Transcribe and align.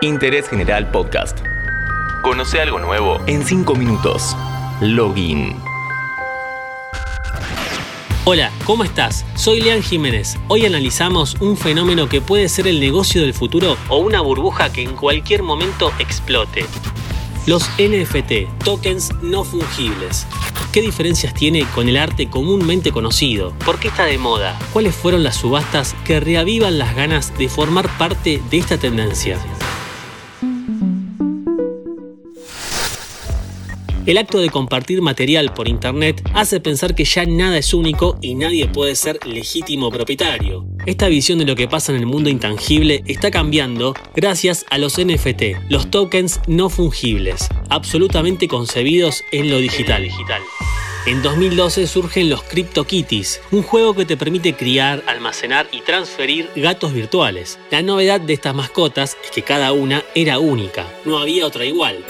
Interés 0.00 0.48
General 0.48 0.90
Podcast. 0.90 1.38
Conoce 2.22 2.60
algo 2.60 2.78
nuevo 2.78 3.18
en 3.26 3.44
5 3.44 3.74
minutos. 3.74 4.36
Login. 4.80 5.56
Hola, 8.24 8.50
¿cómo 8.64 8.84
estás? 8.84 9.24
Soy 9.34 9.60
Lean 9.60 9.82
Jiménez. 9.82 10.36
Hoy 10.48 10.66
analizamos 10.66 11.36
un 11.40 11.56
fenómeno 11.56 12.08
que 12.08 12.20
puede 12.20 12.48
ser 12.48 12.66
el 12.66 12.78
negocio 12.78 13.22
del 13.22 13.32
futuro 13.32 13.76
o 13.88 13.98
una 13.98 14.20
burbuja 14.20 14.70
que 14.70 14.82
en 14.82 14.94
cualquier 14.94 15.42
momento 15.42 15.90
explote. 15.98 16.66
Los 17.48 17.70
NFT, 17.78 18.62
tokens 18.62 19.10
no 19.22 19.42
fungibles. 19.42 20.26
¿Qué 20.70 20.82
diferencias 20.82 21.32
tiene 21.32 21.64
con 21.74 21.88
el 21.88 21.96
arte 21.96 22.28
comúnmente 22.28 22.92
conocido? 22.92 23.54
¿Por 23.64 23.78
qué 23.78 23.88
está 23.88 24.04
de 24.04 24.18
moda? 24.18 24.58
¿Cuáles 24.74 24.94
fueron 24.94 25.24
las 25.24 25.36
subastas 25.36 25.96
que 26.04 26.20
reavivan 26.20 26.76
las 26.76 26.94
ganas 26.94 27.32
de 27.38 27.48
formar 27.48 27.88
parte 27.96 28.42
de 28.50 28.58
esta 28.58 28.76
tendencia? 28.76 29.38
El 34.08 34.16
acto 34.16 34.38
de 34.38 34.48
compartir 34.48 35.02
material 35.02 35.52
por 35.52 35.68
Internet 35.68 36.22
hace 36.32 36.60
pensar 36.60 36.94
que 36.94 37.04
ya 37.04 37.26
nada 37.26 37.58
es 37.58 37.74
único 37.74 38.16
y 38.22 38.36
nadie 38.36 38.66
puede 38.66 38.96
ser 38.96 39.18
legítimo 39.26 39.90
propietario. 39.90 40.64
Esta 40.86 41.08
visión 41.08 41.38
de 41.38 41.44
lo 41.44 41.54
que 41.54 41.68
pasa 41.68 41.92
en 41.92 41.98
el 41.98 42.06
mundo 42.06 42.30
intangible 42.30 43.02
está 43.04 43.30
cambiando 43.30 43.92
gracias 44.16 44.64
a 44.70 44.78
los 44.78 44.96
NFT, 44.96 45.68
los 45.68 45.90
tokens 45.90 46.40
no 46.46 46.70
fungibles, 46.70 47.48
absolutamente 47.68 48.48
concebidos 48.48 49.24
en 49.30 49.50
lo 49.50 49.58
digital. 49.58 50.08
En 51.04 51.22
2012 51.22 51.86
surgen 51.86 52.30
los 52.30 52.42
CryptoKitties, 52.44 53.42
un 53.50 53.62
juego 53.62 53.92
que 53.92 54.06
te 54.06 54.16
permite 54.16 54.54
criar, 54.54 55.04
almacenar 55.06 55.68
y 55.70 55.82
transferir 55.82 56.48
gatos 56.56 56.94
virtuales. 56.94 57.58
La 57.70 57.82
novedad 57.82 58.22
de 58.22 58.32
estas 58.32 58.54
mascotas 58.54 59.18
es 59.22 59.30
que 59.30 59.42
cada 59.42 59.72
una 59.72 60.02
era 60.14 60.38
única, 60.38 60.86
no 61.04 61.18
había 61.18 61.46
otra 61.46 61.66
igual. 61.66 62.04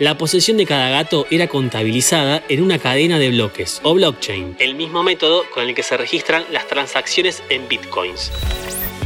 La 0.00 0.16
posesión 0.16 0.56
de 0.56 0.64
cada 0.64 0.88
gato 0.88 1.26
era 1.30 1.46
contabilizada 1.46 2.42
en 2.48 2.62
una 2.62 2.78
cadena 2.78 3.18
de 3.18 3.28
bloques 3.28 3.82
o 3.84 3.92
blockchain, 3.92 4.56
el 4.58 4.74
mismo 4.74 5.02
método 5.02 5.42
con 5.52 5.68
el 5.68 5.74
que 5.74 5.82
se 5.82 5.98
registran 5.98 6.42
las 6.50 6.66
transacciones 6.68 7.42
en 7.50 7.68
bitcoins. 7.68 8.32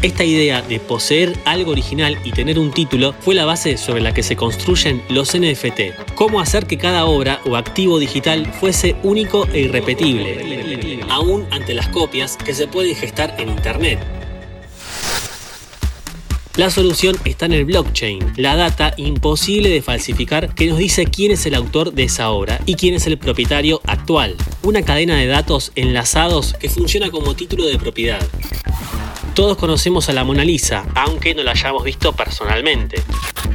Esta 0.02 0.22
idea 0.22 0.62
de 0.62 0.78
poseer 0.78 1.32
algo 1.46 1.72
original 1.72 2.16
y 2.22 2.30
tener 2.30 2.60
un 2.60 2.70
título 2.70 3.12
fue 3.18 3.34
la 3.34 3.44
base 3.44 3.76
sobre 3.76 4.02
la 4.02 4.14
que 4.14 4.22
se 4.22 4.36
construyen 4.36 5.02
los 5.08 5.36
NFT. 5.36 6.14
Cómo 6.14 6.40
hacer 6.40 6.64
que 6.66 6.78
cada 6.78 7.06
obra 7.06 7.40
o 7.44 7.56
activo 7.56 7.98
digital 7.98 8.46
fuese 8.46 8.94
único 9.02 9.48
e 9.52 9.62
irrepetible, 9.62 11.00
aún 11.10 11.44
ante 11.50 11.74
las 11.74 11.88
copias 11.88 12.36
que 12.36 12.54
se 12.54 12.68
pueden 12.68 12.94
gestar 12.94 13.34
en 13.40 13.48
Internet. 13.48 13.98
La 16.56 16.70
solución 16.70 17.16
está 17.24 17.46
en 17.46 17.52
el 17.52 17.64
blockchain, 17.64 18.34
la 18.36 18.54
data 18.54 18.94
imposible 18.96 19.70
de 19.70 19.82
falsificar 19.82 20.54
que 20.54 20.68
nos 20.68 20.78
dice 20.78 21.06
quién 21.06 21.32
es 21.32 21.44
el 21.46 21.54
autor 21.56 21.92
de 21.92 22.04
esa 22.04 22.30
obra 22.30 22.60
y 22.64 22.76
quién 22.76 22.94
es 22.94 23.08
el 23.08 23.18
propietario 23.18 23.80
actual. 23.88 24.36
Una 24.62 24.82
cadena 24.82 25.16
de 25.16 25.26
datos 25.26 25.72
enlazados 25.74 26.54
que 26.54 26.70
funciona 26.70 27.10
como 27.10 27.34
título 27.34 27.66
de 27.66 27.76
propiedad. 27.76 28.24
Todos 29.34 29.56
conocemos 29.56 30.08
a 30.08 30.12
la 30.12 30.22
Mona 30.22 30.44
Lisa, 30.44 30.86
aunque 30.94 31.34
no 31.34 31.42
la 31.42 31.50
hayamos 31.50 31.82
visto 31.82 32.12
personalmente. 32.12 33.02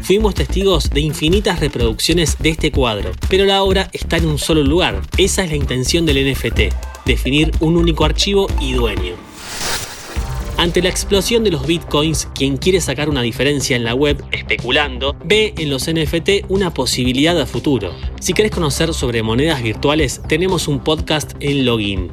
Fuimos 0.01 0.35
testigos 0.35 0.89
de 0.89 0.99
infinitas 0.99 1.61
reproducciones 1.61 2.37
de 2.39 2.49
este 2.49 2.69
cuadro, 2.69 3.13
pero 3.29 3.45
la 3.45 3.63
obra 3.63 3.89
está 3.93 4.17
en 4.17 4.25
un 4.25 4.37
solo 4.37 4.61
lugar. 4.61 5.01
Esa 5.17 5.45
es 5.45 5.51
la 5.51 5.55
intención 5.55 6.05
del 6.05 6.29
NFT, 6.33 6.75
definir 7.05 7.53
un 7.61 7.77
único 7.77 8.03
archivo 8.03 8.47
y 8.59 8.73
dueño. 8.73 9.28
Ante 10.59 10.81
la 10.81 10.89
explosión 10.89 11.45
de 11.45 11.51
los 11.51 11.65
bitcoins, 11.65 12.27
quien 12.35 12.57
quiere 12.57 12.81
sacar 12.81 13.07
una 13.07 13.21
diferencia 13.21 13.77
en 13.77 13.85
la 13.85 13.95
web 13.95 14.21
especulando, 14.33 15.15
ve 15.23 15.53
en 15.57 15.69
los 15.69 15.89
NFT 15.89 16.49
una 16.49 16.73
posibilidad 16.73 17.39
a 17.39 17.45
futuro. 17.45 17.95
Si 18.19 18.33
querés 18.33 18.51
conocer 18.51 18.93
sobre 18.93 19.23
monedas 19.23 19.63
virtuales, 19.63 20.21
tenemos 20.27 20.67
un 20.67 20.79
podcast 20.81 21.31
en 21.39 21.63
Login, 21.63 22.11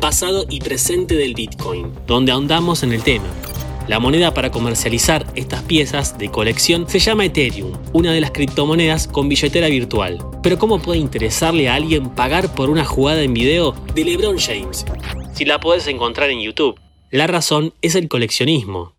pasado 0.00 0.46
y 0.48 0.60
presente 0.60 1.16
del 1.16 1.34
bitcoin, 1.34 1.92
donde 2.06 2.32
ahondamos 2.32 2.82
en 2.82 2.94
el 2.94 3.02
tema. 3.02 3.26
La 3.88 3.98
moneda 3.98 4.32
para 4.32 4.50
comercializar 4.50 5.26
estas 5.34 5.60
piezas 5.64 6.16
de 6.16 6.30
colección 6.30 6.88
se 6.88 6.98
llama 6.98 7.26
Ethereum, 7.26 7.74
una 7.92 8.10
de 8.10 8.22
las 8.22 8.30
criptomonedas 8.30 9.06
con 9.06 9.28
billetera 9.28 9.68
virtual. 9.68 10.24
Pero 10.42 10.58
¿cómo 10.58 10.80
puede 10.80 10.98
interesarle 10.98 11.68
a 11.68 11.74
alguien 11.74 12.08
pagar 12.08 12.54
por 12.54 12.70
una 12.70 12.86
jugada 12.86 13.20
en 13.20 13.34
video 13.34 13.72
de 13.94 14.02
LeBron 14.02 14.38
James? 14.38 14.86
Si 15.34 15.44
la 15.44 15.60
puedes 15.60 15.86
encontrar 15.88 16.30
en 16.30 16.40
YouTube. 16.40 16.85
La 17.10 17.28
razón 17.28 17.72
es 17.82 17.94
el 17.94 18.08
coleccionismo. 18.08 18.94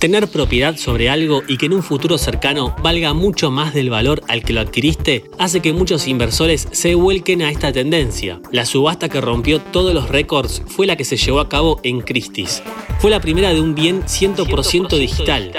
Tener 0.00 0.28
propiedad 0.28 0.76
sobre 0.76 1.08
algo 1.08 1.42
y 1.46 1.56
que 1.56 1.66
en 1.66 1.74
un 1.74 1.84
futuro 1.84 2.18
cercano 2.18 2.74
valga 2.82 3.14
mucho 3.14 3.52
más 3.52 3.72
del 3.74 3.90
valor 3.90 4.22
al 4.26 4.42
que 4.42 4.52
lo 4.52 4.60
adquiriste 4.60 5.24
hace 5.38 5.60
que 5.60 5.72
muchos 5.72 6.08
inversores 6.08 6.66
se 6.72 6.96
vuelquen 6.96 7.42
a 7.42 7.50
esta 7.50 7.72
tendencia. 7.72 8.40
La 8.50 8.66
subasta 8.66 9.08
que 9.08 9.20
rompió 9.20 9.60
todos 9.60 9.94
los 9.94 10.08
récords 10.08 10.62
fue 10.66 10.88
la 10.88 10.96
que 10.96 11.04
se 11.04 11.16
llevó 11.16 11.38
a 11.38 11.48
cabo 11.48 11.78
en 11.84 12.00
Christie's. 12.00 12.60
Fue 12.98 13.10
la 13.10 13.20
primera 13.20 13.54
de 13.54 13.60
un 13.60 13.76
bien 13.76 14.02
100% 14.02 14.98
digital. 14.98 15.52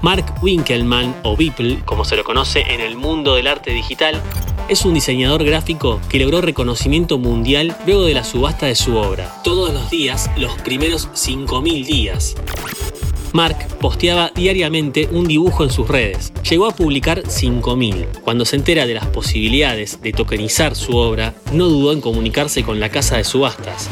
Mark 0.00 0.36
Winkelmann, 0.42 1.16
o 1.24 1.36
Beeple, 1.36 1.82
como 1.84 2.04
se 2.04 2.16
lo 2.16 2.22
conoce 2.22 2.60
en 2.60 2.80
el 2.80 2.96
mundo 2.96 3.34
del 3.34 3.48
arte 3.48 3.72
digital, 3.72 4.22
es 4.70 4.84
un 4.84 4.94
diseñador 4.94 5.42
gráfico 5.42 6.00
que 6.08 6.20
logró 6.20 6.40
reconocimiento 6.40 7.18
mundial 7.18 7.76
luego 7.86 8.04
de 8.04 8.14
la 8.14 8.22
subasta 8.22 8.66
de 8.66 8.76
su 8.76 8.94
obra. 8.96 9.42
Todos 9.42 9.74
los 9.74 9.90
días, 9.90 10.30
los 10.36 10.52
primeros 10.62 11.08
5.000 11.08 11.84
días. 11.84 12.36
Mark 13.32 13.56
posteaba 13.80 14.30
diariamente 14.32 15.08
un 15.10 15.26
dibujo 15.26 15.64
en 15.64 15.70
sus 15.70 15.88
redes. 15.88 16.32
Llegó 16.48 16.66
a 16.66 16.70
publicar 16.70 17.24
5.000. 17.24 18.20
Cuando 18.22 18.44
se 18.44 18.54
entera 18.54 18.86
de 18.86 18.94
las 18.94 19.06
posibilidades 19.06 20.00
de 20.02 20.12
tokenizar 20.12 20.76
su 20.76 20.96
obra, 20.96 21.34
no 21.52 21.68
dudó 21.68 21.92
en 21.92 22.00
comunicarse 22.00 22.62
con 22.62 22.78
la 22.78 22.90
casa 22.90 23.16
de 23.16 23.24
subastas. 23.24 23.88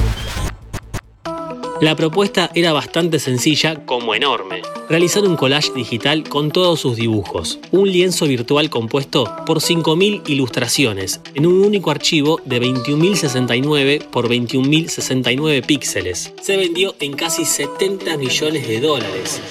La 1.81 1.97
propuesta 1.97 2.51
era 2.55 2.73
bastante 2.73 3.19
sencilla 3.19 3.85
como 3.85 4.15
enorme. 4.15 4.63
Realizar 4.89 5.23
un 5.25 5.37
collage 5.37 5.71
digital 5.75 6.25
con 6.27 6.51
todos 6.51 6.81
sus 6.81 6.97
dibujos, 6.97 7.59
un 7.73 7.91
lienzo 7.91 8.27
virtual 8.27 8.71
compuesto 8.71 9.31
por 9.45 9.59
5.000 9.59 10.23
ilustraciones 10.27 11.21
en 11.35 11.45
un 11.45 11.61
único 11.63 11.91
archivo 11.91 12.41
de 12.47 12.59
21.069 12.59 14.05
por 14.07 14.31
21.069 14.31 15.67
píxeles. 15.67 16.33
Se 16.41 16.57
vendió 16.57 16.95
en 17.01 17.13
casi 17.13 17.45
70 17.45 18.17
millones 18.17 18.67
de 18.67 18.81
dólares. 18.81 19.43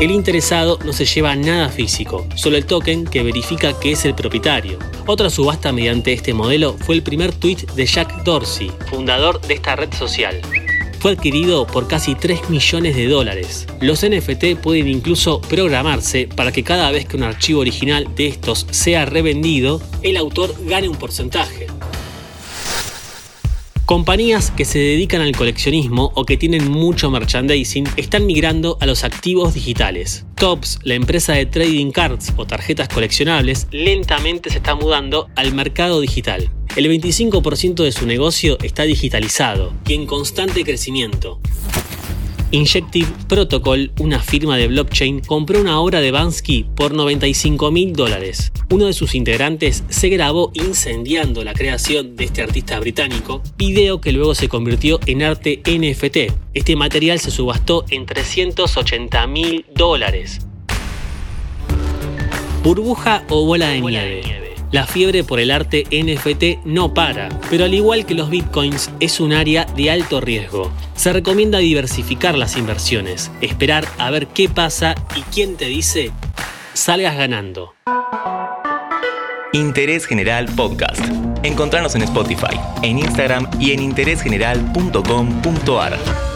El 0.00 0.10
interesado 0.10 0.80
no 0.84 0.92
se 0.92 1.04
lleva 1.04 1.36
nada 1.36 1.68
físico, 1.68 2.26
solo 2.34 2.56
el 2.56 2.66
token 2.66 3.04
que 3.04 3.22
verifica 3.22 3.78
que 3.78 3.92
es 3.92 4.04
el 4.04 4.16
propietario. 4.16 4.80
Otra 5.06 5.30
subasta 5.30 5.70
mediante 5.70 6.12
este 6.12 6.34
modelo 6.34 6.76
fue 6.76 6.96
el 6.96 7.04
primer 7.04 7.32
tweet 7.32 7.66
de 7.76 7.86
Jack 7.86 8.24
Dorsey, 8.24 8.72
fundador 8.90 9.40
de 9.42 9.54
esta 9.54 9.76
red 9.76 9.94
social 9.94 10.42
fue 11.02 11.10
adquirido 11.10 11.66
por 11.66 11.88
casi 11.88 12.14
3 12.14 12.48
millones 12.48 12.94
de 12.94 13.08
dólares. 13.08 13.66
Los 13.80 14.08
NFT 14.08 14.54
pueden 14.62 14.86
incluso 14.86 15.40
programarse 15.40 16.28
para 16.28 16.52
que 16.52 16.62
cada 16.62 16.92
vez 16.92 17.06
que 17.06 17.16
un 17.16 17.24
archivo 17.24 17.58
original 17.58 18.06
de 18.14 18.28
estos 18.28 18.68
sea 18.70 19.04
revendido, 19.04 19.82
el 20.04 20.16
autor 20.16 20.54
gane 20.64 20.88
un 20.88 20.94
porcentaje. 20.94 21.66
Compañías 23.84 24.52
que 24.52 24.64
se 24.64 24.78
dedican 24.78 25.22
al 25.22 25.34
coleccionismo 25.34 26.12
o 26.14 26.24
que 26.24 26.36
tienen 26.36 26.70
mucho 26.70 27.10
merchandising 27.10 27.88
están 27.96 28.24
migrando 28.24 28.78
a 28.80 28.86
los 28.86 29.02
activos 29.02 29.54
digitales. 29.54 30.24
Tops, 30.36 30.78
la 30.84 30.94
empresa 30.94 31.32
de 31.32 31.46
trading 31.46 31.90
cards 31.90 32.32
o 32.36 32.46
tarjetas 32.46 32.86
coleccionables, 32.86 33.66
lentamente 33.72 34.50
se 34.50 34.58
está 34.58 34.76
mudando 34.76 35.28
al 35.34 35.52
mercado 35.52 36.00
digital. 36.00 36.48
El 36.74 36.86
25% 36.86 37.84
de 37.84 37.92
su 37.92 38.06
negocio 38.06 38.56
está 38.62 38.84
digitalizado 38.84 39.74
y 39.86 39.92
en 39.92 40.06
constante 40.06 40.64
crecimiento. 40.64 41.38
Injective 42.50 43.08
Protocol, 43.28 43.92
una 43.98 44.20
firma 44.20 44.56
de 44.56 44.68
blockchain, 44.68 45.20
compró 45.20 45.60
una 45.60 45.78
obra 45.80 46.00
de 46.00 46.10
Bansky 46.10 46.64
por 46.74 46.94
95 46.94 47.70
mil 47.70 47.92
dólares. 47.92 48.52
Uno 48.70 48.86
de 48.86 48.94
sus 48.94 49.14
integrantes 49.14 49.84
se 49.90 50.08
grabó 50.08 50.50
incendiando 50.54 51.44
la 51.44 51.52
creación 51.52 52.16
de 52.16 52.24
este 52.24 52.42
artista 52.42 52.80
británico, 52.80 53.42
video 53.58 54.00
que 54.00 54.12
luego 54.12 54.34
se 54.34 54.48
convirtió 54.48 54.98
en 55.04 55.22
arte 55.22 55.60
NFT. 55.66 56.32
Este 56.54 56.74
material 56.74 57.20
se 57.20 57.30
subastó 57.30 57.84
en 57.90 58.06
380 58.06 59.26
mil 59.26 59.66
dólares. 59.74 60.40
Burbuja 62.62 63.24
o 63.28 63.44
bola 63.44 63.68
de 63.68 63.80
nieve. 63.82 64.51
La 64.72 64.86
fiebre 64.86 65.22
por 65.22 65.38
el 65.38 65.50
arte 65.50 65.84
NFT 65.92 66.64
no 66.64 66.94
para, 66.94 67.28
pero 67.50 67.66
al 67.66 67.74
igual 67.74 68.06
que 68.06 68.14
los 68.14 68.30
bitcoins 68.30 68.90
es 69.00 69.20
un 69.20 69.32
área 69.32 69.64
de 69.64 69.90
alto 69.90 70.20
riesgo. 70.20 70.72
Se 70.96 71.12
recomienda 71.12 71.58
diversificar 71.58 72.36
las 72.36 72.56
inversiones, 72.56 73.30
esperar 73.42 73.86
a 73.98 74.10
ver 74.10 74.28
qué 74.28 74.48
pasa 74.48 74.94
y 75.14 75.20
quién 75.32 75.56
te 75.56 75.66
dice 75.66 76.10
salgas 76.74 77.16
ganando. 77.16 77.74
Interés 79.52 80.06
General 80.06 80.46
Podcast. 80.56 81.00
Encontrarnos 81.42 81.94
en 81.94 82.02
Spotify, 82.02 82.58
en 82.82 82.98
Instagram 82.98 83.48
y 83.60 83.72
en 83.72 83.82
interésgeneral.com.ar. 83.82 86.31